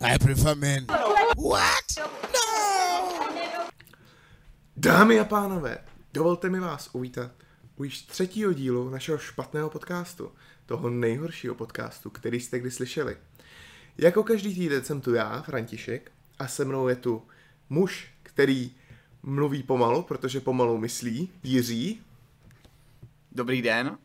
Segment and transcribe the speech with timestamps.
[0.00, 0.86] I prefer men.
[1.50, 2.10] What?
[2.32, 3.10] No!
[4.76, 5.78] Dámy a pánové,
[6.14, 7.30] dovolte mi vás uvítat
[7.76, 10.32] u již třetího dílu našeho špatného podcastu,
[10.66, 13.16] toho nejhoršího podcastu, který jste kdy slyšeli.
[13.98, 17.22] Jako každý týden jsem tu já, František, a se mnou je tu
[17.68, 18.70] muž, který
[19.22, 22.00] mluví pomalu, protože pomalu myslí, Jiří,
[23.34, 23.98] Dobrý den.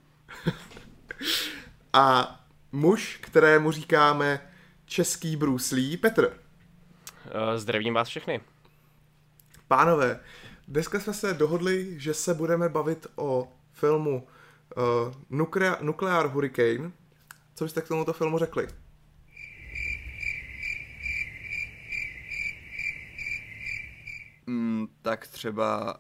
[1.93, 2.35] a
[2.71, 4.48] muž, kterému říkáme
[4.89, 6.39] český Bruce Lee, Petr.
[7.25, 8.41] Eh, Zdravím vás všechny.
[9.67, 10.19] Pánové,
[10.67, 14.27] dneska jsme se dohodli, že se budeme bavit o filmu
[14.77, 16.91] uh, Nuclear, Nuclear Hurricane.
[17.55, 18.67] Co byste k tomuto filmu řekli?
[24.47, 25.99] Mm, tak třeba,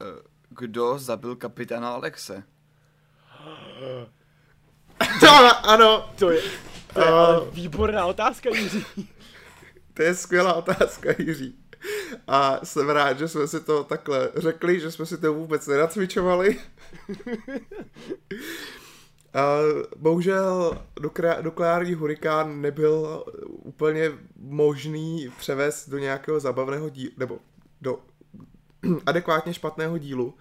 [0.00, 0.04] eh,
[0.48, 2.42] kdo zabil kapitána Alexe?
[5.20, 5.30] To,
[5.68, 6.42] ano, To je,
[6.96, 8.86] to je ale výborná otázka, Jiří.
[9.94, 11.58] to je skvělá otázka, Jiří.
[12.26, 16.60] A jsem rád, že jsme si to takhle řekli, že jsme si to vůbec nenacvičovali.
[19.34, 19.58] A
[19.96, 27.38] bohužel nukle- nukleární hurikán nebyl úplně možný převést do nějakého zabavného dílu, nebo
[27.80, 27.98] do
[29.06, 30.34] adekvátně špatného dílu,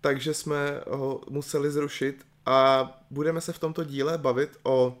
[0.00, 4.98] takže jsme ho museli zrušit a budeme se v tomto díle bavit o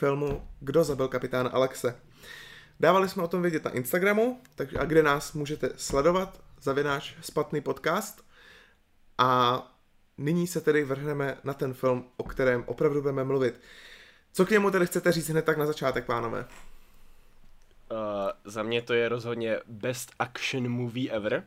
[0.00, 1.96] filmu Kdo zabil kapitána Alexe.
[2.80, 7.60] Dávali jsme o tom vědět na Instagramu, takže a kde nás můžete sledovat, zavináč Spatný
[7.60, 8.24] podcast.
[9.18, 9.62] A
[10.18, 13.60] nyní se tedy vrhneme na ten film, o kterém opravdu budeme mluvit.
[14.32, 16.40] Co k němu tedy chcete říct hned tak na začátek, pánové?
[16.40, 17.98] Uh,
[18.44, 21.44] za mě to je rozhodně best action movie ever.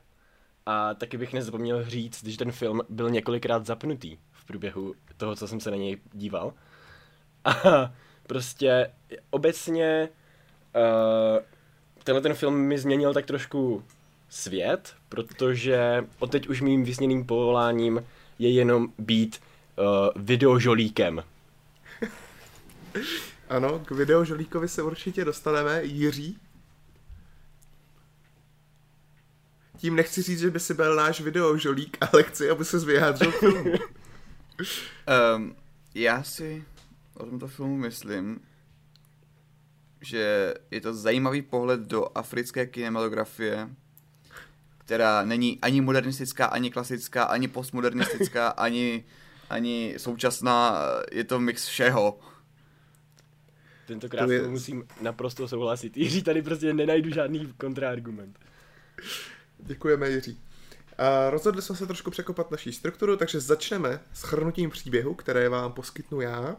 [0.65, 5.47] A taky bych nezapomněl říct, že ten film byl několikrát zapnutý v průběhu toho, co
[5.47, 6.53] jsem se na něj díval.
[7.45, 7.93] A
[8.27, 8.91] prostě
[9.29, 10.09] obecně
[10.75, 11.43] uh,
[12.03, 13.83] tenhle ten film mi změnil tak trošku
[14.29, 18.03] svět, protože od teď už mým vysněným povoláním
[18.39, 19.41] je jenom být
[19.77, 21.23] uh, videožolíkem.
[23.49, 25.83] Ano, k videu Žolíkovi se určitě dostaneme.
[25.83, 26.37] Jiří?
[29.77, 33.31] Tím nechci říct, že by si byl náš video Žolík, ale chci, aby se vyjádřil
[33.31, 33.73] filmu.
[35.35, 35.55] Um,
[35.95, 36.63] já si
[37.13, 38.39] o tomto filmu myslím,
[40.01, 43.69] že je to zajímavý pohled do africké kinematografie,
[44.77, 49.03] která není ani modernistická, ani klasická, ani postmodernistická, ani,
[49.49, 50.79] ani současná,
[51.11, 52.19] je to mix všeho.
[53.87, 54.41] Tentokrát To je...
[54.41, 55.97] je- musím naprosto souhlasit.
[55.97, 58.39] Jiří tady prostě nenajdu žádný kontraargument.
[59.57, 60.39] Děkujeme, Jiří.
[60.97, 65.73] A rozhodli jsme se trošku překopat naší strukturu, takže začneme s chrnutím příběhu, které vám
[65.73, 66.55] poskytnu já.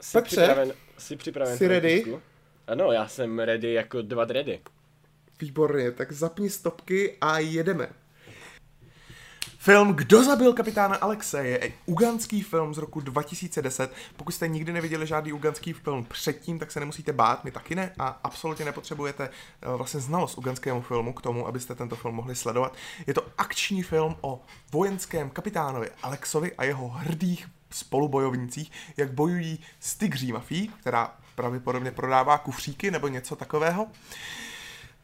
[0.00, 0.72] Jsi Petře, připraven?
[0.98, 1.58] Jsi připraven?
[1.58, 2.18] jsi ready?
[2.66, 4.60] Ano, já jsem ready jako dva ready.
[5.40, 7.88] Výborně, tak zapni stopky a jedeme.
[9.62, 13.92] Film Kdo zabil kapitána Alexe je ugandský film z roku 2010.
[14.16, 17.92] Pokud jste nikdy neviděli žádný ugandský film předtím, tak se nemusíte bát, my taky ne
[17.98, 22.76] a absolutně nepotřebujete eh, vlastně znalost ugandskému filmu k tomu, abyste tento film mohli sledovat.
[23.06, 29.94] Je to akční film o vojenském kapitánovi Alexovi a jeho hrdých spolubojovnících, jak bojují s
[29.94, 33.86] tygří mafií, která pravděpodobně prodává kufříky nebo něco takového.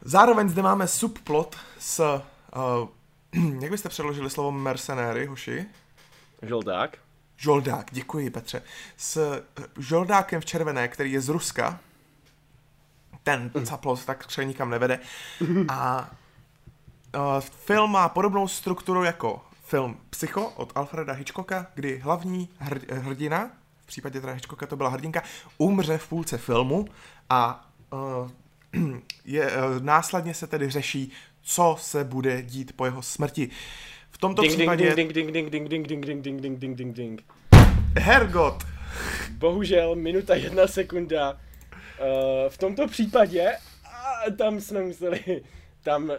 [0.01, 2.21] Zároveň zde máme subplot s...
[2.55, 2.87] Uh,
[3.61, 5.65] jak byste přeložili slovo mercenéry, hoši?
[6.41, 6.97] Žoldák?
[7.37, 8.61] Žoldák, děkuji Petře.
[8.97, 11.79] S eh, žoldákem v červené, který je z Ruska.
[13.23, 14.99] Ten caplot tak třeba nikam nevede.
[15.69, 16.11] A
[17.15, 23.51] uh, film má podobnou strukturu jako film Psycho od Alfreda Hitchcocka, kdy hlavní hr- hrdina,
[23.83, 25.23] v případě teda Hitchcocka to byla hrdinka,
[25.57, 26.85] umře v půlce filmu
[27.29, 28.29] a uh,
[29.25, 31.11] je, uh, následně se tedy řeší,
[31.41, 33.49] co se bude dít po jeho smrti.
[34.11, 34.95] V tomto Ding, ding, případě...
[34.95, 37.23] ding, ding, ding, ding, ding, ding, ding, ding, ding, ding, ding, ding.
[37.99, 38.63] Hergot!
[39.31, 41.33] Bohužel, minuta jedna sekunda.
[41.33, 45.43] Uh, v tomto případě, a tam jsme museli,
[45.83, 46.15] tam uh,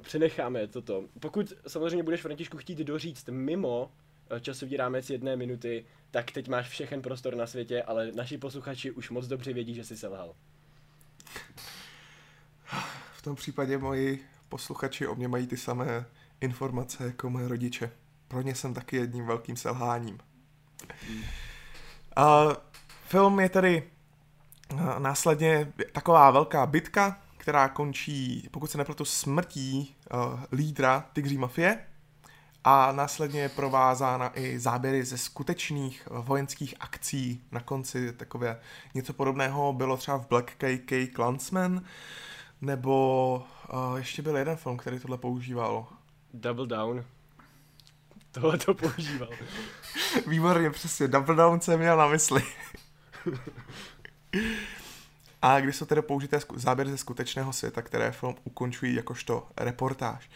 [0.00, 1.04] přenecháme toto.
[1.20, 3.92] Pokud samozřejmě budeš Františku chtít doříct mimo
[4.30, 8.90] eh, časový rámec jedné minuty, tak teď máš všechen prostor na světě, ale naši posluchači
[8.90, 10.34] už moc dobře vědí, že jsi selhal.
[13.12, 16.06] V tom případě moji posluchači o mě mají ty samé
[16.40, 17.90] informace jako moje rodiče.
[18.28, 20.18] Pro ně jsem taky jedním velkým selháním.
[22.16, 22.46] A
[23.06, 23.90] film je tedy
[24.76, 31.78] a, následně taková velká bitka, která končí, pokud se nepletu, smrtí uh, lídra Tigří mafie.
[32.64, 37.42] a následně je provázána i záběry ze skutečných vojenských akcí.
[37.52, 38.60] Na konci takové
[38.94, 41.82] něco podobného bylo třeba v Black KK Clansman,
[42.60, 45.86] nebo uh, ještě byl jeden film, který tohle používal.
[46.34, 47.04] Double Down.
[48.32, 49.28] Tohle to používal.
[50.26, 51.08] Výborně, přesně.
[51.08, 52.42] Double Down jsem měl na mysli.
[55.42, 60.30] A když jsou tedy použité záběry ze skutečného světa, které film ukončují jakožto reportáž.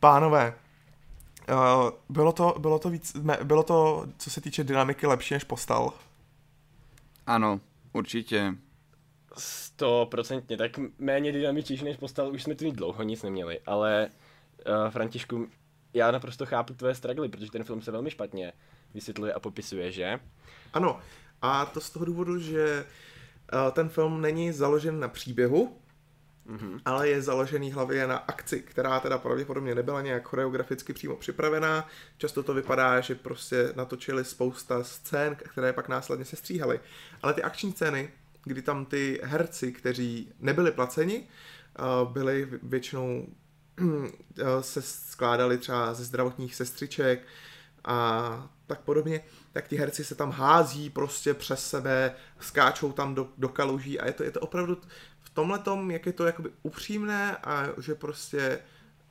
[0.00, 0.54] Pánové,
[1.48, 5.92] uh, bylo to, bylo to víc, bylo to, co se týče dynamiky, lepší než postal?
[7.26, 7.60] Ano,
[7.92, 8.54] určitě.
[9.38, 14.08] Stoprocentně, tak méně dynamičtější než postal, už jsme tu mít dlouho nic neměli, ale
[14.66, 15.48] uh, Františku,
[15.94, 18.52] já naprosto chápu tvoje stragly, protože ten film se velmi špatně
[18.94, 20.20] vysvětluje a popisuje, že?
[20.72, 21.00] Ano,
[21.42, 23.09] a to z toho důvodu, že uh,
[23.72, 25.76] ten film není založen na příběhu,
[26.50, 26.80] mm-hmm.
[26.84, 31.88] ale je založený hlavně na akci, která teda pravděpodobně nebyla nějak choreograficky přímo připravená.
[32.18, 36.80] Často to vypadá, že prostě natočili spousta scén, které pak následně se stříhaly.
[37.22, 38.10] Ale ty akční scény,
[38.44, 41.28] kdy tam ty herci, kteří nebyli placeni,
[41.78, 43.26] uh, byli většinou
[44.60, 47.26] se skládali třeba ze zdravotních sestřiček
[47.84, 49.20] a tak podobně,
[49.52, 54.06] tak ti herci se tam hází prostě přes sebe, skáčou tam do, do kaluží a
[54.06, 54.76] je to, je to opravdu
[55.20, 58.58] v tomhle tom, jak je to jakoby upřímné a že prostě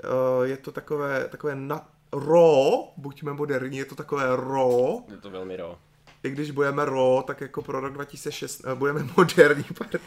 [0.03, 5.03] uh, je to takové, takové na, raw, buďme moderní, je to takové raw.
[5.11, 5.75] Je to velmi raw.
[6.23, 10.01] I když budeme raw, tak jako pro rok 2006, uh, budeme moderní, pardon.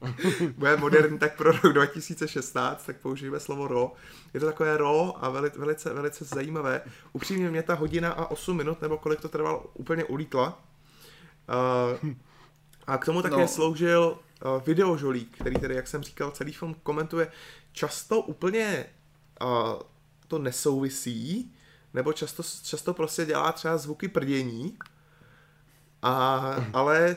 [0.56, 3.92] bude moderní, tak pro rok 2016, tak použijeme slovo ro.
[4.34, 6.82] Je to takové ro a velice, velice, velice zajímavé.
[7.12, 10.62] Upřímně mě ta hodina a 8 minut, nebo kolik to trvalo, úplně ulítla.
[12.02, 12.10] Uh,
[12.86, 13.48] a k tomu také no.
[13.48, 17.28] sloužil uh, videožolík, který tedy, jak jsem říkal, celý film komentuje
[17.72, 18.86] často úplně
[19.42, 19.82] uh,
[20.28, 21.54] to nesouvisí,
[21.94, 24.78] nebo často, často prostě dělá třeba zvuky prdění,
[26.02, 27.16] a, ale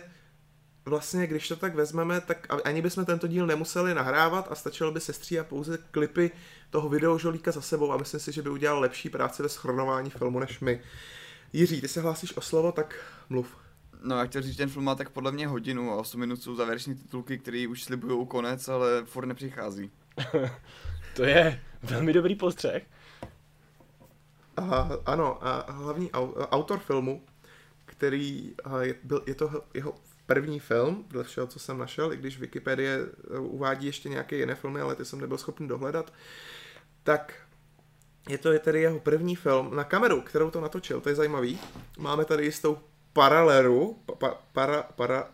[0.89, 4.99] vlastně, když to tak vezmeme, tak ani bychom tento díl nemuseli nahrávat a stačilo by
[4.99, 6.31] se stříhat pouze klipy
[6.69, 10.39] toho videožolíka za sebou a myslím si, že by udělal lepší práci ve schronování filmu
[10.39, 10.81] než my.
[11.53, 12.95] Jiří, ty se hlásíš o slovo, tak
[13.29, 13.57] mluv.
[14.03, 16.55] No já chtěl říct, ten film má tak podle mě hodinu a 8 minut jsou
[16.55, 19.91] závěreční titulky, které už slibují konec, ale furt nepřichází.
[21.15, 22.83] to je velmi dobrý postřeh.
[24.57, 26.11] A, ano, a hlavní
[26.51, 27.23] autor filmu,
[27.85, 29.95] který je, byl, je to jeho
[30.29, 32.99] první film, dle všeho, co jsem našel, i když Wikipedie
[33.35, 36.13] eh, uvádí ještě nějaké jiné filmy, ale ty jsem nebyl schopný dohledat,
[37.03, 37.33] tak
[38.29, 41.59] je to je tedy jeho první film na kameru, kterou to natočil, to je zajímavý.
[41.97, 42.77] Máme tady jistou
[43.13, 45.27] paralelu, pa, para, para,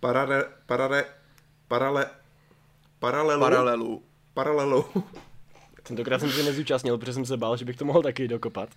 [0.00, 1.04] parare, parare,
[1.68, 2.06] parale,
[2.98, 4.02] paralelu, paralelu,
[4.34, 4.84] paralelu.
[5.82, 8.68] Tentokrát jsem se nezúčastnil, protože jsem se bál, že bych to mohl taky dokopat.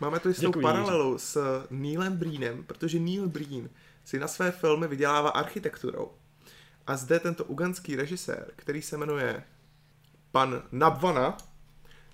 [0.00, 3.68] Máme tu jistou Děkuji, paralelu s Neilem Breenem, protože Neil Breen
[4.06, 6.12] si na své filmy vydělává architekturou.
[6.86, 9.44] A zde tento uganský režisér, který se jmenuje
[10.32, 11.36] pan Nabvana,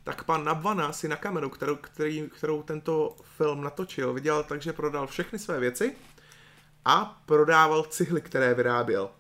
[0.05, 4.73] tak pan Nabvana si na kameru, kterou, který, kterou tento film natočil, vydělal tak, že
[4.73, 5.97] prodal všechny své věci
[6.85, 9.11] a prodával cihly, které vyráběl.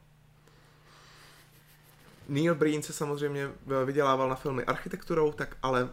[2.29, 3.51] Neil Breen se samozřejmě
[3.85, 5.89] vydělával na filmy architekturou, tak ale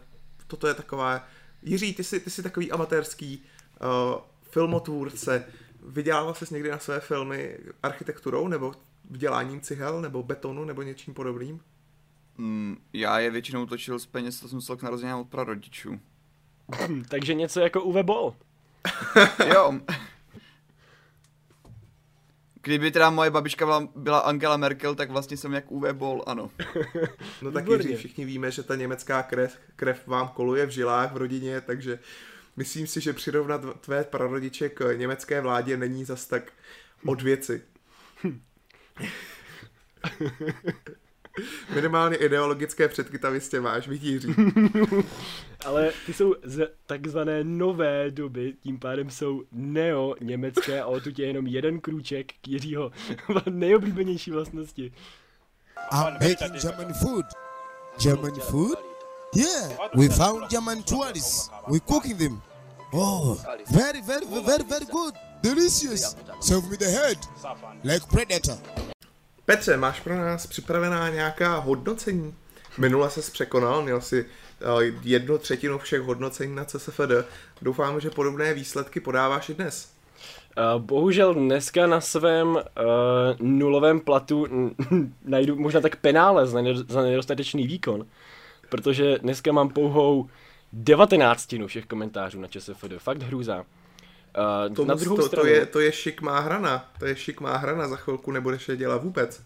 [0.47, 1.27] toto je taková...
[1.61, 3.43] Jiří, ty jsi, ty jsi takový amatérský
[3.81, 4.21] uh,
[4.51, 5.45] filmotvůrce,
[5.89, 8.73] Vydělával jsi někdy na své filmy architekturou nebo
[9.09, 11.59] vděláním cihel nebo betonu nebo něčím podobným?
[12.37, 15.99] Mm, já je většinou točil z peněz, to jsem musel k narozeninám od prarodičů.
[17.09, 18.35] Takže něco jako Uwe Boll.
[19.53, 19.79] jo.
[22.61, 26.51] Kdyby teda moje babička byla, byla Angela Merkel, tak vlastně jsem jak Uwe Boll, ano.
[27.41, 31.17] No tak Jiří, všichni víme, že ta německá krev, krev vám koluje v žilách v
[31.17, 31.99] rodině, takže
[32.59, 36.51] myslím si, že přirovnat tvé prarodiče k německé vládě není zas tak
[37.05, 37.61] od věci.
[41.75, 44.35] Minimálně ideologické předky tam jistě máš, vidíří.
[45.65, 51.47] Ale ty jsou z takzvané nové doby, tím pádem jsou neo-německé a odtud je jenom
[51.47, 52.91] jeden krůček k Jiřího
[53.49, 54.93] nejoblíbenější vlastnosti.
[55.91, 57.25] I'm making German food.
[58.03, 58.79] German food?
[59.35, 61.49] Yeah, we found German tourists.
[61.67, 62.41] We're cooking them.
[62.91, 63.37] Oh,
[63.69, 65.13] very, very, very, very good.
[65.43, 66.15] Delicious.
[66.39, 67.17] Serve me the head.
[67.83, 68.57] Like predator.
[69.45, 72.35] Petře, máš pro nás připravená nějaká hodnocení?
[72.77, 74.25] Minule se překonal, měl si
[74.75, 77.11] uh, jednu třetinu všech hodnocení na CSFD.
[77.61, 79.91] Doufám, že podobné výsledky podáváš i dnes.
[80.57, 82.61] Uh, bohužel dneska na svém uh,
[83.39, 84.47] nulovém platu
[85.25, 88.05] najdu možná tak penále za, za nedostatečný výkon,
[88.69, 90.29] protože dneska mám pouhou
[90.73, 92.93] devatenáctinu všech komentářů na ČSFD.
[92.97, 93.65] Fakt hrůza.
[94.67, 96.91] Uh, to, na druhou to, stranu, to, je, to je šik má hrana.
[96.99, 97.87] To je šik má hrana.
[97.87, 99.43] Za chvilku nebudeš je dělat vůbec.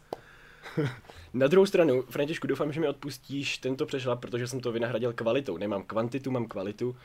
[1.34, 5.58] na druhou stranu, Františku, doufám, že mi odpustíš tento přešlap, protože jsem to vynahradil kvalitou.
[5.58, 6.90] Nemám kvantitu, mám kvalitu.
[6.90, 6.96] Uh,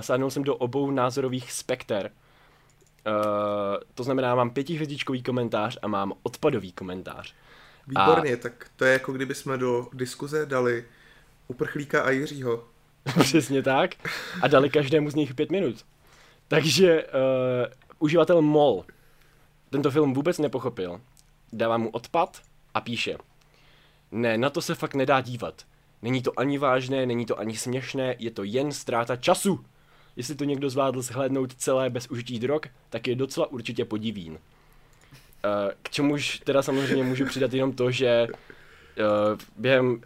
[0.00, 2.10] sáhnul jsem do obou názorových spekter.
[3.06, 3.12] Uh,
[3.94, 7.34] to znamená, mám pětihvězdičkový komentář a mám odpadový komentář.
[7.86, 8.36] Výborně, a...
[8.36, 10.84] tak to je jako kdyby jsme do diskuze dali
[11.48, 12.64] uprchlíka a Jiřího.
[13.20, 13.90] Přesně tak.
[14.42, 15.84] A dali každému z nich pět minut.
[16.48, 17.10] Takže uh,
[17.98, 18.84] uživatel MOL
[19.70, 21.00] tento film vůbec nepochopil.
[21.52, 22.42] Dává mu odpad
[22.74, 23.16] a píše.
[24.12, 25.62] Ne, na to se fakt nedá dívat.
[26.02, 29.64] Není to ani vážné, není to ani směšné, je to jen ztráta času.
[30.16, 32.60] Jestli to někdo zvládl shlédnout celé bez užití drog,
[32.90, 34.38] tak je docela určitě podivín.
[35.44, 38.28] Eh, k čemuž teda samozřejmě můžu přidat jenom to, že eh,
[39.56, 40.00] během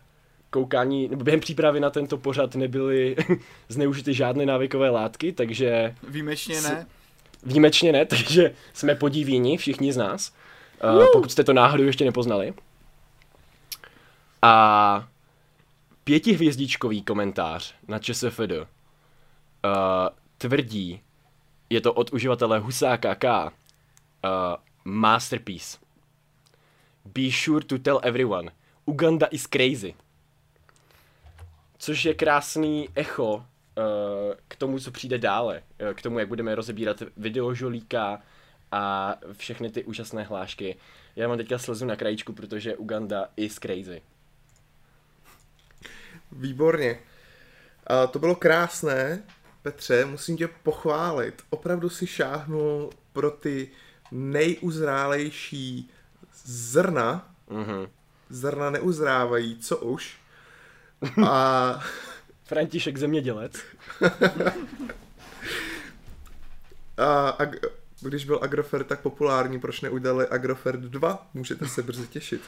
[0.50, 3.16] koukání, nebo během přípravy na tento pořad nebyly
[3.68, 5.94] zneužity žádné návykové látky, takže...
[6.08, 6.86] Výjimečně ne.
[7.42, 10.32] Výjimečně ne, takže jsme podivíni, všichni z nás,
[10.84, 12.54] uh, pokud jste to náhodou ještě nepoznali.
[14.42, 15.08] A
[16.04, 18.66] pětihvězdičkový komentář na ČSFD uh,
[20.38, 21.00] tvrdí,
[21.70, 23.50] je to od uživatele Husáka K, uh,
[24.84, 25.78] masterpiece.
[27.04, 28.52] Be sure to tell everyone.
[28.86, 29.94] Uganda is crazy.
[31.82, 33.42] Což je krásný echo uh,
[34.48, 35.62] k tomu, co přijde dále.
[35.82, 38.22] Uh, k tomu, jak budeme rozebírat videožolíka
[38.72, 40.76] a všechny ty úžasné hlášky.
[41.16, 44.02] Já mám teďka slzu na krajičku, protože Uganda is crazy.
[46.32, 46.98] Výborně.
[47.86, 49.22] A to bylo krásné,
[49.62, 51.42] Petře, musím tě pochválit.
[51.50, 53.70] Opravdu si šáhnul pro ty
[54.10, 55.90] nejuzrálejší
[56.44, 57.34] zrna.
[57.48, 57.88] Mm-hmm.
[58.28, 60.19] Zrna neuzrávají, co už.
[61.26, 61.80] A...
[62.44, 63.52] František zemědělec.
[66.96, 67.44] a, a
[68.00, 71.30] když byl Agrofert tak populární, proč neudělali Agrofert 2?
[71.34, 72.42] Můžete se brzy těšit.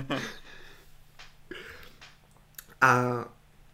[2.80, 3.24] a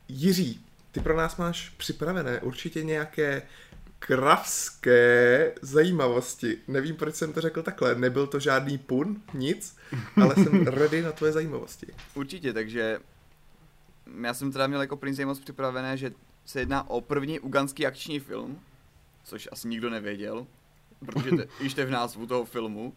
[0.09, 3.42] Jiří, ty pro nás máš připravené určitě nějaké
[4.00, 6.59] kravské zajímavosti.
[6.69, 7.95] Nevím, proč jsem to řekl takhle.
[7.95, 9.76] Nebyl to žádný pun, nic,
[10.23, 11.87] ale jsem ready na tvoje zajímavosti.
[12.14, 12.99] Určitě, takže
[14.23, 16.12] já jsem teda měl jako první zajímavost připravené, že
[16.47, 18.61] se jedná o první uganský akční film,
[19.25, 20.47] což asi nikdo nevěděl,
[21.07, 22.92] protože to, již to je v názvu toho filmu.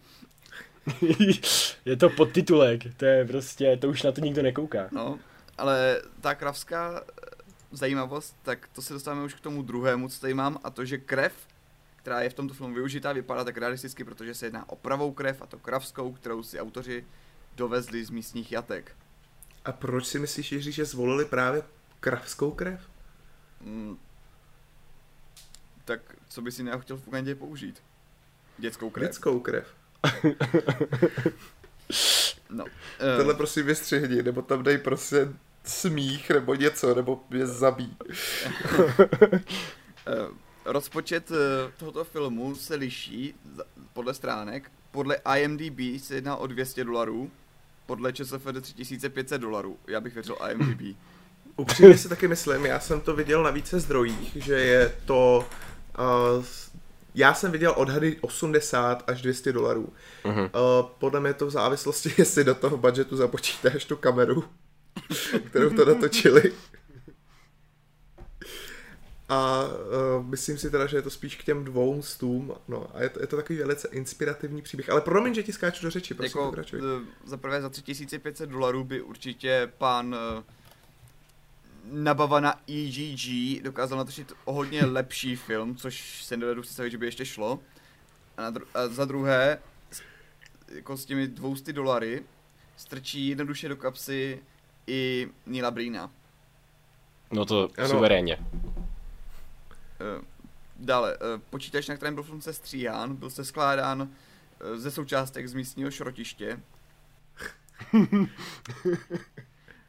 [1.85, 4.89] je to podtitulek, to je prostě, to už na to nikdo nekouká.
[4.91, 5.19] No,
[5.57, 7.03] ale ta kravská
[7.73, 10.97] zajímavost, tak to se dostáváme už k tomu druhému, co tady mám, a to, že
[10.97, 11.33] krev,
[11.95, 15.41] která je v tomto filmu využitá, vypadá tak realisticky, protože se jedná o pravou krev,
[15.41, 17.05] a to kravskou, kterou si autoři
[17.55, 18.95] dovezli z místních jatek.
[19.65, 21.63] A proč si myslíš, Jiří, že zvolili právě
[21.99, 22.89] kravskou krev?
[23.61, 23.97] Mm,
[25.85, 27.83] tak co by si chtěl v Ugandě použít?
[28.57, 29.09] Dětskou krev.
[29.09, 29.75] Dětskou krev.
[32.49, 32.65] no.
[33.17, 35.27] Tohle prosím vystřihni, nebo tam dej prostě
[35.63, 37.97] smích nebo něco, nebo mě zabí.
[40.07, 40.27] Eh,
[40.65, 43.35] rozpočet eh, tohoto filmu se liší
[43.93, 44.71] podle stránek.
[44.91, 47.31] Podle IMDb se jedná o 200 dolarů,
[47.85, 49.77] podle ČSFD 3500 dolarů.
[49.87, 50.97] Já bych věřil IMDb.
[51.57, 55.47] Upřímně si taky myslím, já jsem to viděl na více zdrojích, že je to...
[56.37, 56.45] Uh,
[57.15, 59.93] já jsem viděl odhady 80 až 200 dolarů.
[60.23, 60.41] Uh-huh.
[60.41, 64.43] Uh, podle mě to v závislosti, jestli do toho budgetu započítáš tu kameru
[65.49, 66.53] kterou to natočili.
[69.29, 72.53] A uh, myslím si teda, že je to spíš k těm dvou stům.
[72.67, 74.89] No a je to, je to takový velice inspirativní příběh.
[74.89, 76.81] Ale promiň, že ti skáču do řeči, prosím, jako, pokračuj.
[77.25, 80.43] Za prvé za 3500 dolarů by určitě pan uh,
[81.91, 87.05] Nabava na EGG dokázal natočit o hodně lepší film, což se nedovedu představit, že by
[87.05, 87.59] ještě šlo.
[88.37, 89.57] A, na dru- a za druhé,
[90.67, 92.23] jako s těmi 200 dolary,
[92.77, 94.39] strčí jednoduše do kapsy
[94.87, 96.11] i Nila Brina.
[97.31, 97.89] No to ano.
[97.89, 98.37] suverénně.
[100.01, 100.21] Eh,
[100.79, 104.09] dále, eh, počítač, na kterém byl film sestříhán, byl se skládán
[104.61, 106.59] eh, ze součástek z místního šrotiště.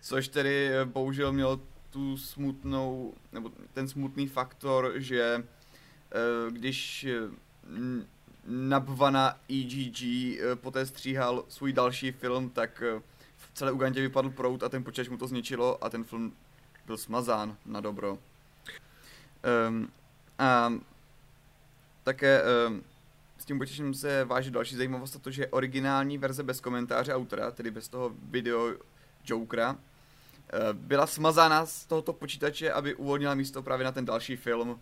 [0.00, 1.60] Což tedy bohužel mělo
[1.90, 5.44] tu smutnou, nebo ten smutný faktor, že
[6.50, 7.06] když
[8.46, 10.02] Nabvana EGG
[10.54, 12.82] poté stříhal svůj další film, tak
[13.54, 16.32] celé Ugandě vypadl prout a ten počítač mu to zničilo a ten film
[16.86, 18.18] byl smazán na dobro.
[19.68, 19.88] Um,
[20.38, 20.72] a
[22.02, 22.82] také um,
[23.38, 27.50] s tím počítačem se váží další zajímavost, a to, že originální verze bez komentáře autora,
[27.50, 28.74] tedy bez toho video
[29.24, 29.76] Jokera,
[30.72, 34.80] byla smazána z tohoto počítače, aby uvolnila místo právě na ten další film.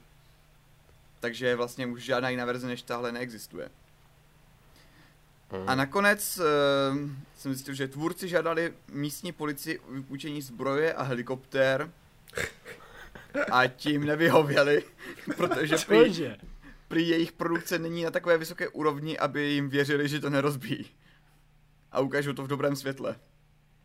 [1.20, 3.70] Takže vlastně už žádná jiná verze než tahle neexistuje.
[5.52, 5.68] Mhm.
[5.68, 6.44] A nakonec uh,
[7.36, 11.90] jsem zjistil, že tvůrci žádali místní policii o vypůjčení zbroje a helikoptér
[13.52, 14.84] a tím nevyhověli,
[15.36, 16.26] protože prý,
[16.88, 20.86] prý jejich produkce není na takové vysoké úrovni, aby jim věřili, že to nerozbíjí.
[21.92, 23.16] A ukážou to v dobrém světle.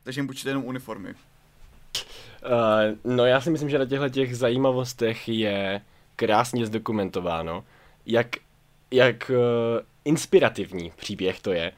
[0.04, 1.10] Takže jim počítají jenom uniformy.
[1.10, 5.82] Uh, no já si myslím, že na těchto těch zajímavostech je
[6.16, 7.64] krásně zdokumentováno,
[8.06, 8.28] jak,
[8.92, 9.38] jak uh,
[10.08, 11.72] inspirativní příběh to je,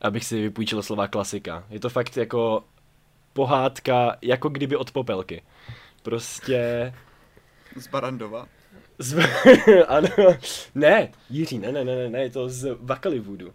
[0.00, 1.64] abych si vypůjčil slova klasika.
[1.70, 2.64] Je to fakt jako
[3.32, 5.42] pohádka, jako kdyby od popelky.
[6.02, 6.94] Prostě...
[7.76, 8.46] Z Barandova.
[8.98, 9.18] Z...
[9.88, 10.08] ano,
[10.74, 13.52] ne, Jiří, ne, ne, ne, ne, ne, je to z Vakalivoodu.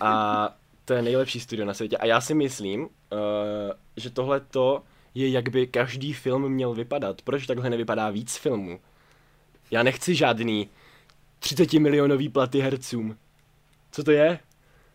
[0.00, 0.54] A
[0.84, 1.96] to je nejlepší studio na světě.
[1.96, 2.88] A já si myslím, uh,
[3.96, 4.82] že tohle to
[5.14, 7.22] je, jak by každý film měl vypadat.
[7.22, 8.80] Proč takhle nevypadá víc filmů?
[9.70, 10.68] Já nechci žádný
[11.38, 13.16] 30 milionový platy hercům.
[13.92, 14.38] Co to je?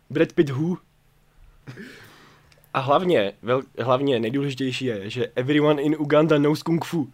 [0.09, 0.77] Brad Pitt who?
[2.73, 7.09] A hlavně, vel, hlavně nejdůležitější je, že everyone in Uganda knows kung fu.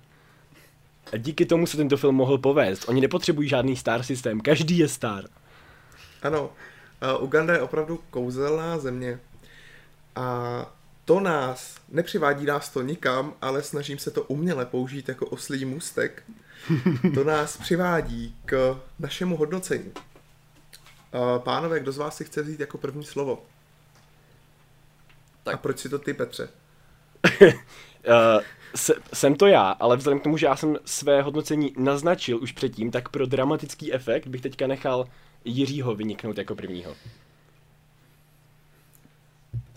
[1.14, 2.90] A díky tomu se tento film mohl povést.
[2.90, 5.26] Oni nepotřebují žádný star systém, každý je star.
[6.22, 6.50] Ano,
[7.18, 9.20] uh, Uganda je opravdu kouzelná země.
[10.16, 10.66] A
[11.06, 16.24] to nás, nepřivádí nás to nikam, ale snažím se to uměle použít jako oslý můstek.
[17.14, 19.92] To nás přivádí k našemu hodnocení.
[21.14, 23.36] Uh, pánové, kdo z vás si chce vzít jako první slovo?
[23.36, 23.44] Tak.
[25.44, 25.56] Tak.
[25.56, 26.50] A proč si to ty, Petře?
[27.42, 28.42] Uh,
[28.76, 32.52] se, jsem to já, ale vzhledem k tomu, že já jsem své hodnocení naznačil už
[32.52, 35.08] předtím, tak pro dramatický efekt bych teďka nechal
[35.46, 36.96] Jiřího vyniknout jako prvního.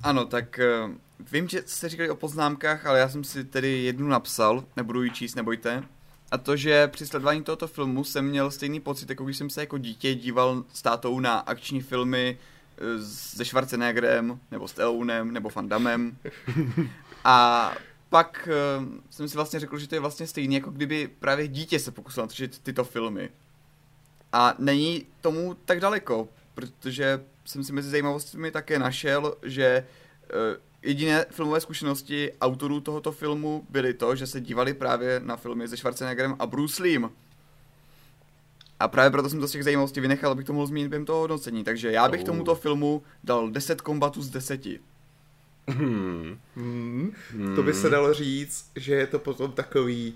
[0.03, 0.91] Ano, tak uh,
[1.33, 5.11] vím, že jste říkali o poznámkách, ale já jsem si tedy jednu napsal, nebudu ji
[5.11, 5.83] číst, nebojte.
[6.31, 9.61] A to, že při sledování tohoto filmu jsem měl stejný pocit, jako když jsem se
[9.61, 12.39] jako dítě díval s tátou na akční filmy
[12.79, 16.17] eh, se Schwarzeneggerem, nebo s Stallonem, nebo Van Dammem.
[17.25, 17.73] A
[18.09, 21.79] pak uh, jsem si vlastně řekl, že to je vlastně stejný, jako kdyby právě dítě
[21.79, 23.31] se pokusilo natočit tyto filmy.
[24.33, 29.87] A není tomu tak daleko, protože jsem si mezi zajímavostmi také našel, že
[30.35, 30.57] uh,
[30.87, 35.77] jediné filmové zkušenosti autorů tohoto filmu byly to, že se dívali právě na filmy se
[35.77, 37.11] Schwarzeneggerem a Bruce Leem.
[38.81, 41.19] A právě proto jsem to z těch zajímavostí vynechal, abych to mohl zmínit během toho
[41.21, 41.65] hodnocení.
[41.65, 42.27] Takže já bych Oh.
[42.27, 44.61] tomuto filmu dal 10 kombatů z 10.
[45.69, 46.39] Hmm.
[46.57, 47.13] Hmm,
[47.57, 50.15] to by se dalo říct, že je to potom takový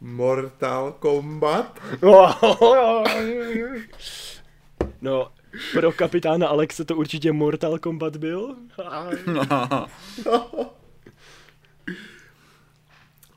[0.00, 1.80] Mortal Kombat.
[5.00, 5.28] No,
[5.72, 8.56] pro kapitána Alexe to určitě Mortal Kombat byl.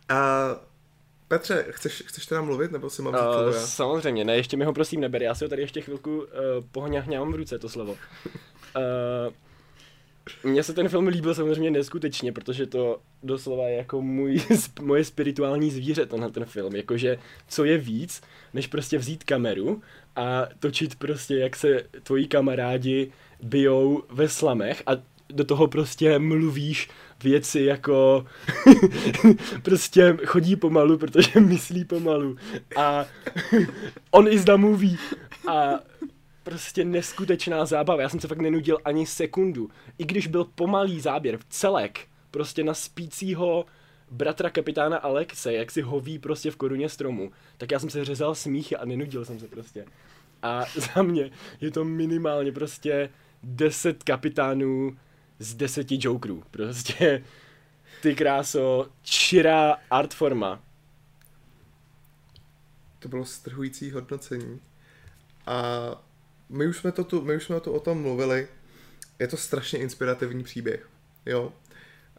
[0.10, 0.56] A
[1.28, 3.60] Petře, chceš, chceš teda mluvit, nebo si mám říct slovo Uh, já?
[3.60, 6.26] samozřejmě, ne, ještě mi ho prosím neber, já si ho tady ještě chvilku uh,
[6.72, 7.92] pohňahňám v ruce, to slovo.
[7.92, 9.34] Uh,
[10.44, 14.42] mně se ten film líbil samozřejmě neskutečně, protože to doslova je jako můj,
[14.82, 16.76] moje spirituální zvíře, tenhle ten film.
[16.76, 18.22] Jakože, co je víc,
[18.54, 19.82] než prostě vzít kameru
[20.16, 23.12] a točit prostě, jak se tvoji kamarádi
[23.44, 24.92] bijou ve slamech a
[25.30, 26.90] do toho prostě mluvíš
[27.24, 28.26] věci jako
[29.62, 32.38] prostě chodí pomalu, protože myslí pomalu
[32.76, 33.06] a
[34.12, 34.98] on is the movie
[35.48, 35.80] a
[36.44, 38.02] prostě neskutečná zábava.
[38.02, 39.70] Já jsem se fakt nenudil ani sekundu.
[39.98, 43.66] I když byl pomalý záběr celek, prostě na spícího
[44.12, 48.36] bratra kapitána Alexe, jak si hoví prostě v koruně stromu, tak já jsem se řezal
[48.36, 49.86] smíchy a nenudil jsem se prostě.
[50.42, 53.10] A za mě je to minimálně prostě
[53.44, 54.98] 10 kapitánů
[55.40, 56.44] z 10 jokerů.
[56.52, 57.24] Prostě
[58.02, 60.64] ty kráso, čirá artforma.
[63.00, 64.60] To bylo strhující hodnocení.
[65.46, 66.09] A
[66.50, 68.48] my už jsme to tu, my už jsme to o tom mluvili.
[69.20, 70.88] Je to strašně inspirativní příběh.
[71.26, 71.54] Jo.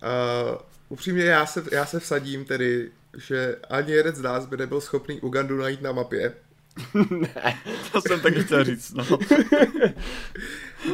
[0.03, 4.81] Uh, upřímně já se, já se vsadím tedy, že ani jeden z nás by nebyl
[4.81, 6.35] schopný Ugandu najít na mapě.
[7.93, 9.05] To jsem taky chtěl říct, no.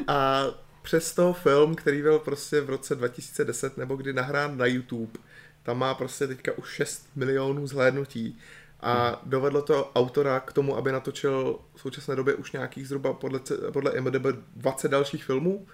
[0.06, 0.44] A
[0.82, 5.18] přesto film, který byl prostě v roce 2010 nebo kdy nahrán na YouTube,
[5.62, 8.38] tam má prostě teďka už 6 milionů zhlédnutí
[8.80, 13.40] a dovedlo to autora k tomu, aby natočil v současné době už nějakých zhruba podle,
[13.72, 15.66] podle IMDb 20 dalších filmů.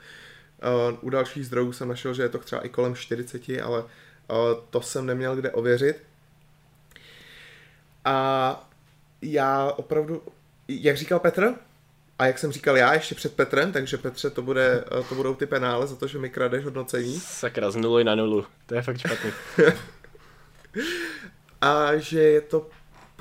[0.93, 3.89] Uh, u dalších zdrojů jsem našel, že je to třeba i kolem 40, ale uh,
[4.71, 6.03] to jsem neměl kde ověřit.
[8.05, 8.71] A
[9.23, 10.23] já opravdu,
[10.69, 11.55] jak říkal Petr,
[12.19, 15.47] A jak jsem říkal já ještě před Petrem, takže Petře to, bude, to budou ty
[15.47, 17.21] penále za to, že mi kradeš hodnocení.
[17.21, 18.47] Sakra, z nuly na nulu.
[18.67, 19.31] To je fakt špatný.
[21.61, 22.71] a že je to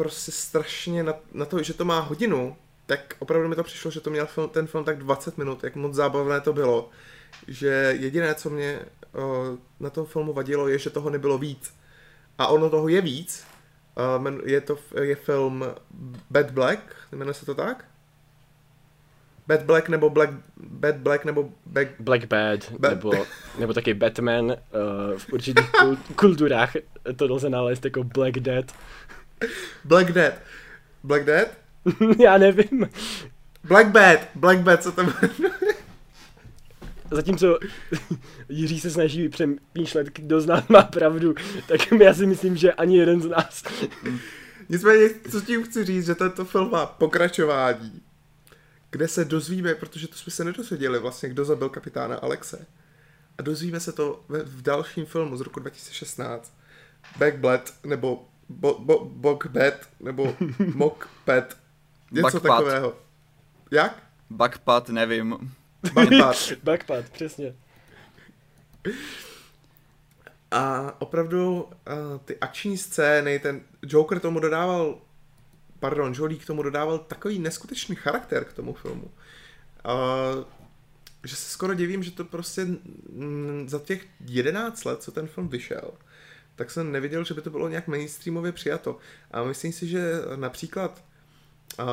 [0.02, 4.02] prostě strašně na, na to, že to má hodinu, tak opravdu mi to přišlo, že
[4.02, 6.90] to měl film, ten film tak 20 minut, jak moc zábavné to bylo.
[7.48, 8.80] Že jediné, co mě
[9.14, 11.74] uh, na tom filmu vadilo, je, že toho nebylo víc.
[12.38, 13.48] A ono toho je víc.
[14.46, 15.66] Je to je film
[16.30, 16.80] Bad Black,
[17.12, 17.86] jmenuje se to tak?
[19.48, 21.88] Bad Black nebo Black, Bad Black nebo Black...
[22.00, 22.92] Black Bad, Bad.
[22.92, 23.12] Nebo,
[23.60, 24.56] nebo taky Batman uh,
[25.18, 25.72] v určitých
[26.16, 26.74] kulturách
[27.16, 28.72] to lze nalézt jako Black Dead.
[29.84, 30.34] Black Dead.
[31.04, 31.48] Black Dead?
[32.20, 32.90] Já nevím.
[33.64, 35.14] Black Bad, Black Bad, co tam
[37.12, 37.60] Zatímco
[38.50, 41.36] Jiří se snaží přemýšlet, kdo z nás má pravdu,
[41.68, 43.64] tak já si myslím, že ani jeden z nás.
[44.70, 48.02] Nicméně, co tím chci říct, že tento film má pokračování,
[48.92, 52.66] kde se dozvíme, protože to jsme se nedozvěděli vlastně, kdo zabil kapitána Alexe.
[53.38, 56.54] A dozvíme se to v dalším filmu z roku 2016.
[57.18, 60.36] Backblad, nebo bo, bo, Bogbad, nebo
[60.76, 61.58] Mockpad.
[62.12, 62.42] Něco Backpad.
[62.44, 62.96] takového.
[63.72, 64.04] Jak?
[64.30, 65.54] Backpad, nevím.
[65.94, 66.36] Backpad.
[66.64, 67.56] Backpad, přesně.
[70.52, 71.70] A opravdu uh,
[72.26, 74.98] ty akční scény, ten Joker tomu dodával,
[75.80, 79.12] pardon, Jolie k tomu dodával takový neskutečný charakter k tomu filmu.
[79.86, 80.44] Uh,
[81.24, 85.48] že se skoro divím, že to prostě m, za těch 11 let, co ten film
[85.48, 85.92] vyšel,
[86.56, 88.98] tak jsem neviděl, že by to bylo nějak mainstreamově přijato.
[89.32, 91.04] A myslím si, že například
[91.80, 91.86] uh,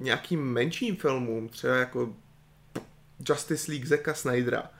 [0.00, 2.14] nějakým menším filmům, třeba jako
[3.28, 4.70] Justice League Zeka Snydera,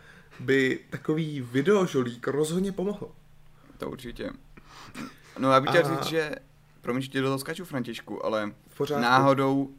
[0.41, 3.11] by takový videožolík rozhodně pomohl.
[3.79, 4.31] To určitě.
[5.39, 6.35] No já bych chtěl říct, že
[6.81, 8.53] promiň, že tě do toho skaču, Františku, ale
[9.01, 9.71] náhodou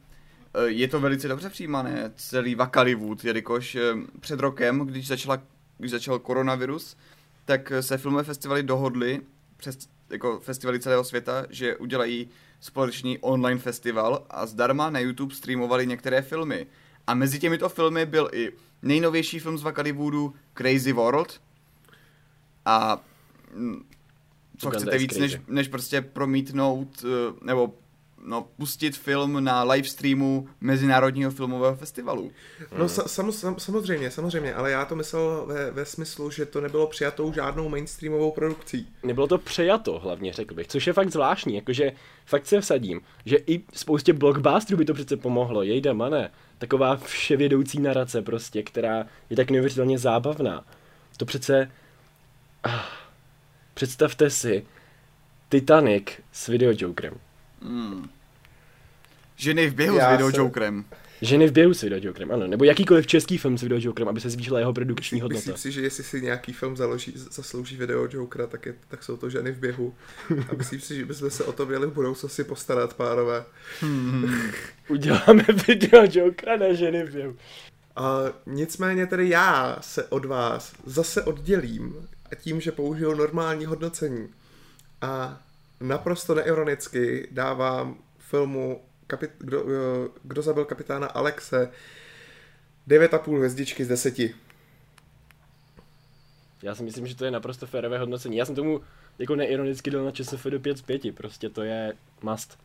[0.53, 3.81] eh, je to velice dobře přijímané, celý Vakaliwood, jelikož eh,
[4.19, 5.41] před rokem, když, začala,
[5.77, 6.97] když začal koronavirus,
[7.45, 9.21] tak se filmové festivaly dohodly
[9.57, 9.77] přes
[10.09, 12.29] jako festivaly celého světa, že udělají
[12.59, 16.67] společný online festival a zdarma na YouTube streamovali některé filmy.
[17.07, 21.41] A mezi těmito filmy byl i nejnovější film z Vakalivoodu Crazy World.
[22.65, 23.03] A
[23.53, 23.85] mm,
[24.57, 27.73] co Uganda chcete víc, než, než prostě promítnout, eh, nebo
[28.25, 32.31] no, pustit film na live streamu Mezinárodního filmového festivalu.
[32.77, 36.61] No sa, sam, sam, samozřejmě, samozřejmě, ale já to myslel ve, ve smyslu, že to
[36.61, 38.87] nebylo přijatou žádnou mainstreamovou produkcí.
[39.03, 41.91] Nebylo to přijato, hlavně řekl bych, což je fakt zvláštní, jakože
[42.25, 47.79] fakt se vsadím, že i spoustě blockbusterů by to přece pomohlo, jejda mane, taková vševědoucí
[47.79, 50.65] narace prostě, která je tak neuvěřitelně zábavná.
[51.17, 51.71] To přece...
[52.63, 52.85] Ah,
[53.73, 54.65] představte si
[55.49, 57.13] Titanic s videojokerem.
[57.61, 58.09] Hmm.
[59.35, 60.85] Ženy v běhu Já s videojokerem.
[61.21, 62.47] Ženy v běhu s videojokerem, ano.
[62.47, 65.51] Nebo jakýkoliv český film s videojokerem, aby se zvýšila jeho produkční hodnota.
[65.51, 69.29] Myslím si, že jestli si nějaký film založí, zaslouží videojokera, tak, je, tak jsou to
[69.29, 69.93] ženy v běhu.
[70.49, 73.45] A myslím si, že bychom se o to měli v budoucnosti postarat, pánové.
[73.79, 74.51] Hmm.
[74.89, 77.35] Uděláme videojokera na ženy v běhu.
[77.95, 81.95] A nicméně tedy já se od vás zase oddělím
[82.31, 84.27] a tím, že použiju normální hodnocení.
[85.01, 85.41] A
[85.81, 91.71] naprosto neironicky dávám filmu kapit, kdo, eh, kdo zabil kapitána Alexe
[92.87, 94.35] 9,5 hvězdičky z 10.
[96.63, 98.37] Já si myslím, že to je naprosto férové hodnocení.
[98.37, 98.81] Já jsem tomu
[99.19, 102.59] jako neironicky dal na ČSF do 5 z 5, prostě to je must.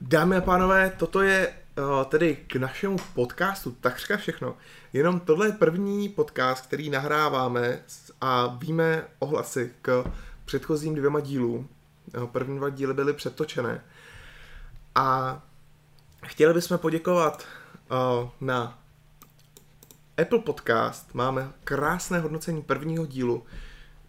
[0.00, 4.56] Dámy a pánové, toto je uh, tedy k našemu podcastu takřka všechno.
[4.92, 7.82] Jenom tohle je první podcast, který nahráváme
[8.20, 10.04] a víme ohlasy k
[10.44, 11.68] předchozím dvěma dílům.
[12.14, 13.84] Eh, první dva díly byly předtočené.
[14.94, 15.40] A
[16.26, 17.46] chtěli bychom poděkovat
[17.90, 18.78] uh, na
[20.22, 21.14] Apple Podcast.
[21.14, 23.46] Máme krásné hodnocení prvního dílu.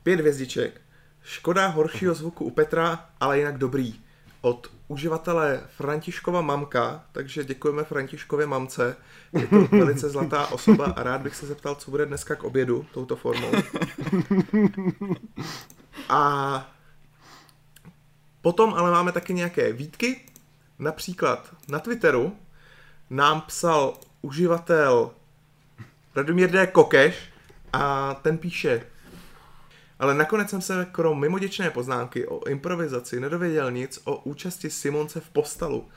[0.04, 0.82] Pět hvězdiček.
[1.24, 3.96] Škoda horšího zvuku u Petra, ale jinak dobrý.
[4.42, 8.96] Od uživatele Františkova mamka, takže děkujeme Františkově mamce.
[9.34, 12.86] Je to velice zlatá osoba a rád bych se zeptal, co bude dneska k obědu
[12.94, 13.52] touto formou.
[16.10, 16.72] A
[18.42, 20.22] potom ale máme taky nějaké výtky,
[20.80, 22.36] Například na Twitteru
[23.10, 25.12] nám psal uživatel
[26.16, 26.68] Radomír D.
[26.68, 27.16] Kokeš
[27.74, 28.86] a ten píše
[30.00, 35.30] ale nakonec jsem se krom mimoděčné poznámky o improvizaci nedověděl nic o účasti Simonce v
[35.30, 35.88] postalu.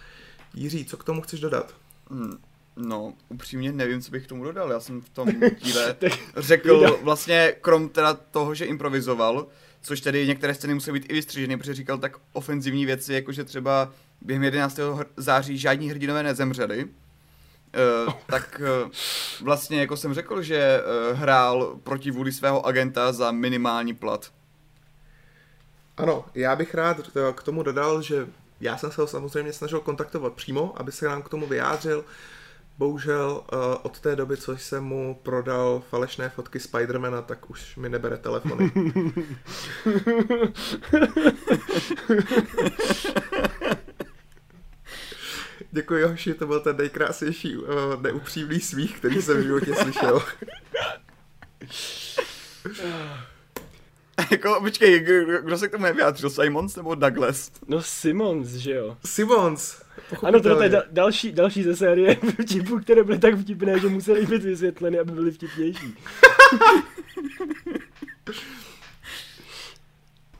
[0.54, 1.74] Jiří, co k tomu chceš dodat?
[2.10, 2.38] Hmm,
[2.76, 4.70] no, upřímně nevím, co bych k tomu dodal.
[4.70, 5.28] Já jsem v tom
[5.62, 5.96] díle
[6.36, 9.46] řekl vlastně, krom teda toho, že improvizoval,
[9.82, 13.44] což tedy některé scény musí být i vystřiženy, protože říkal tak ofenzivní věci, jako že
[13.44, 13.92] třeba
[14.24, 14.78] během 11.
[15.16, 16.88] září žádní hrdinové nezemřeli,
[18.06, 18.90] Uh, tak uh,
[19.42, 24.32] vlastně, jako jsem řekl, že uh, hrál proti vůli svého agenta za minimální plat.
[25.96, 26.96] Ano, já bych rád
[27.34, 28.26] k tomu dodal, že
[28.60, 32.04] já jsem se ho samozřejmě snažil kontaktovat přímo, aby se nám k tomu vyjádřil.
[32.78, 33.42] Bohužel
[33.82, 38.72] od té doby, co jsem mu prodal falešné fotky Spidermana, tak už mi nebere telefony.
[45.74, 47.66] Děkuji, hoši, to byl ten nejkrásnější uh,
[48.02, 50.22] neupřímný svých, který jsem v životě slyšel.
[54.30, 57.50] jako, počkej, kdo, kdo se k tomu vyjádřil, Simons nebo Douglas?
[57.68, 58.96] No Simons, že jo.
[59.06, 59.82] Simons.
[60.22, 64.26] Ano, to je da- další, další ze série vtipů, které byly tak vtipné, že museli
[64.26, 65.94] být vysvětleny, aby byly vtipnější.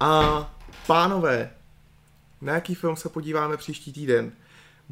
[0.01, 0.55] A
[0.87, 1.51] pánové,
[2.41, 4.33] na jaký film se podíváme příští týden?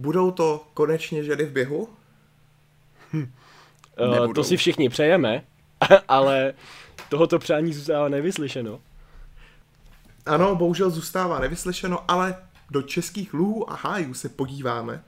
[0.00, 1.88] Budou to konečně ženy v běhu?
[3.12, 3.32] Hm.
[4.00, 5.44] Uh, to si všichni přejeme,
[6.08, 6.54] ale
[7.08, 8.80] tohoto přání zůstává nevyslyšeno.
[10.26, 12.36] Ano, bohužel zůstává nevyslyšeno, ale
[12.70, 15.02] do českých luhů a hájů se podíváme.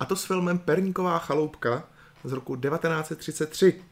[0.00, 1.84] A to s filmem Perníková chaloupka
[2.24, 3.82] z roku 1933.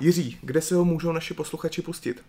[0.00, 2.22] Jiří, kde se ho můžou naši posluchači pustit?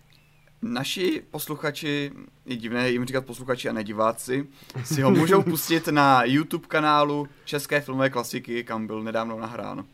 [0.62, 2.12] Naši posluchači,
[2.46, 4.48] je divné jim říkat posluchači a ne diváci,
[4.84, 9.86] si ho můžou pustit na YouTube kanálu České filmové klasiky, kam byl nedávno nahrán.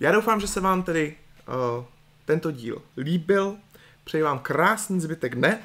[0.00, 1.16] Já doufám, že se vám tedy
[1.48, 1.84] uh,
[2.24, 3.56] tento díl líbil.
[4.04, 5.58] Přeji vám krásný zbytek dne.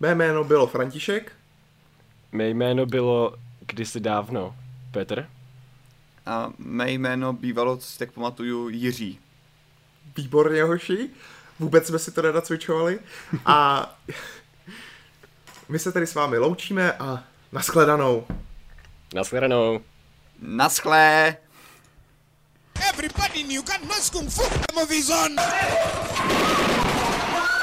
[0.00, 1.32] Mé jméno bylo František.
[2.32, 3.34] Mé jméno bylo
[3.66, 4.56] kdysi dávno
[4.90, 5.28] Petr.
[6.26, 9.18] A mé jméno bývalo, co si tak pamatuju, Jiří.
[10.16, 11.10] Výborně, hoši.
[11.58, 13.00] Vůbec jsme si to nenacvičovali.
[13.46, 13.86] A
[15.68, 18.26] my se tady s vámi loučíme a nashledanou.
[19.14, 19.80] Nashledanou.
[20.40, 21.36] Naschle.
[22.88, 24.42] Everybody in Uganda knows Kung Fu.
[24.42, 25.36] The movie's on.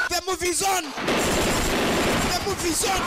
[0.08, 0.84] The movie's on.
[2.32, 3.00] The movie's on.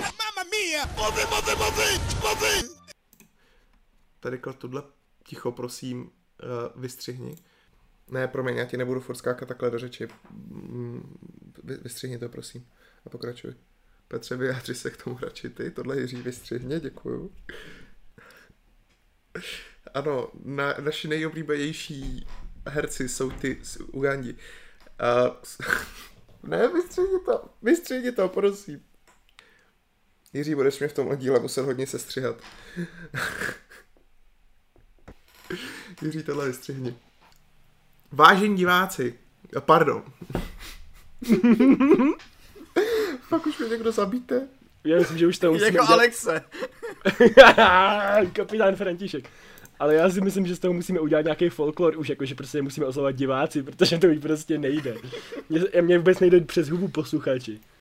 [0.00, 0.86] Mamma mia.
[0.96, 2.68] Movie, movie, movie, movie.
[4.20, 4.82] Tady tohle
[5.24, 7.36] ticho, prosím, uh, vystřihni.
[8.10, 10.08] Ne, promiň, já ti nebudu furt skákat takhle do řeči.
[10.30, 11.18] Mm,
[11.64, 12.66] vy, vystřihni to, prosím.
[13.06, 13.54] A pokračuj.
[14.08, 15.70] Petře, vyjádři se k tomu radši ty.
[15.70, 17.32] Tohle Jiří vystřihně, děkuju.
[19.94, 22.26] Ano, na, naši nejoblíbenější
[22.66, 24.32] herci jsou ty z Ugandi.
[24.32, 24.38] Uh,
[26.50, 28.84] ne, vystřihni to, vystřihni to, prosím.
[30.32, 32.42] Jiří, budeš mě v tomhle díle muset hodně sestřihat.
[36.02, 36.96] Jiří, tohle vystřihni.
[38.12, 39.14] Vážení diváci,
[39.60, 40.02] pardon.
[43.28, 44.48] Fakt už mě někdo zabíte?
[44.84, 45.90] Já myslím, že už to musíme Jako udělat...
[45.96, 46.42] Alexe.
[48.32, 49.28] Kapitán František.
[49.78, 52.86] Ale já si myslím, že z toho musíme udělat nějaký folklor už, jakože prostě musíme
[52.86, 54.94] oslovovat diváci, protože to už prostě nejde.
[55.48, 57.60] Mě, mě vůbec nejde přes hubu posluchači.